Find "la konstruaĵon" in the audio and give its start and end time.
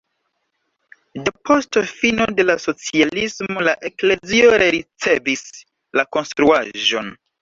6.01-7.15